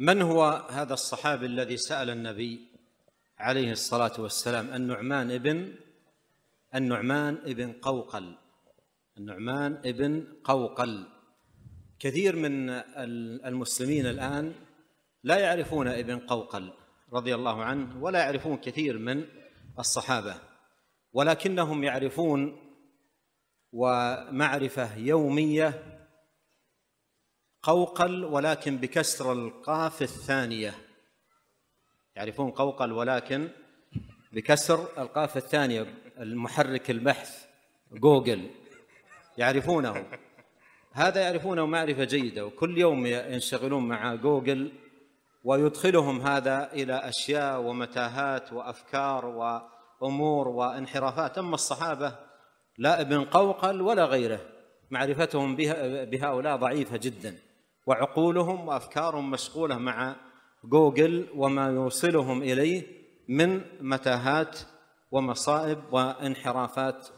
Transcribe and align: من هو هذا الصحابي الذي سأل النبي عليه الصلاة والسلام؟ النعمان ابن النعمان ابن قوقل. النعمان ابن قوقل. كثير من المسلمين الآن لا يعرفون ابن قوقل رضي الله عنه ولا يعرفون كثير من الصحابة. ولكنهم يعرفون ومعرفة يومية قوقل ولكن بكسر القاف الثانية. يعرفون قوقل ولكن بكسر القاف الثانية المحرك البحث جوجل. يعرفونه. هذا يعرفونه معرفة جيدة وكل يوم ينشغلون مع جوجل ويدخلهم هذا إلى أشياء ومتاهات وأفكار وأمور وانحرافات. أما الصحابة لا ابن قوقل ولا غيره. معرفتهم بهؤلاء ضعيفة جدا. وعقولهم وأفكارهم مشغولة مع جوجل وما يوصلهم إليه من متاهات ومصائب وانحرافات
من 0.00 0.22
هو 0.22 0.66
هذا 0.70 0.94
الصحابي 0.94 1.46
الذي 1.46 1.76
سأل 1.76 2.10
النبي 2.10 2.60
عليه 3.38 3.72
الصلاة 3.72 4.12
والسلام؟ 4.18 4.74
النعمان 4.74 5.30
ابن 5.30 5.74
النعمان 6.74 7.38
ابن 7.44 7.72
قوقل. 7.72 8.34
النعمان 9.18 9.72
ابن 9.84 10.26
قوقل. 10.44 11.06
كثير 11.98 12.36
من 12.36 12.70
المسلمين 13.44 14.06
الآن 14.06 14.54
لا 15.24 15.38
يعرفون 15.38 15.88
ابن 15.88 16.18
قوقل 16.18 16.72
رضي 17.12 17.34
الله 17.34 17.64
عنه 17.64 18.02
ولا 18.02 18.18
يعرفون 18.18 18.56
كثير 18.56 18.98
من 18.98 19.24
الصحابة. 19.78 20.34
ولكنهم 21.12 21.84
يعرفون 21.84 22.56
ومعرفة 23.72 24.96
يومية 24.96 25.89
قوقل 27.62 28.24
ولكن 28.24 28.76
بكسر 28.76 29.32
القاف 29.32 30.02
الثانية. 30.02 30.74
يعرفون 32.16 32.50
قوقل 32.50 32.92
ولكن 32.92 33.48
بكسر 34.32 34.88
القاف 34.98 35.36
الثانية 35.36 35.94
المحرك 36.18 36.90
البحث 36.90 37.46
جوجل. 37.92 38.50
يعرفونه. 39.38 40.06
هذا 40.92 41.20
يعرفونه 41.20 41.66
معرفة 41.66 42.04
جيدة 42.04 42.46
وكل 42.46 42.78
يوم 42.78 43.06
ينشغلون 43.06 43.88
مع 43.88 44.14
جوجل 44.14 44.72
ويدخلهم 45.44 46.20
هذا 46.20 46.72
إلى 46.72 46.94
أشياء 46.94 47.60
ومتاهات 47.60 48.52
وأفكار 48.52 49.26
وأمور 49.26 50.48
وانحرافات. 50.48 51.38
أما 51.38 51.54
الصحابة 51.54 52.18
لا 52.78 53.00
ابن 53.00 53.24
قوقل 53.24 53.80
ولا 53.80 54.04
غيره. 54.04 54.40
معرفتهم 54.90 55.56
بهؤلاء 56.06 56.56
ضعيفة 56.56 56.96
جدا. 56.96 57.49
وعقولهم 57.86 58.68
وأفكارهم 58.68 59.30
مشغولة 59.30 59.78
مع 59.78 60.16
جوجل 60.64 61.26
وما 61.36 61.66
يوصلهم 61.66 62.42
إليه 62.42 62.86
من 63.28 63.60
متاهات 63.80 64.58
ومصائب 65.10 65.78
وانحرافات 65.92 67.08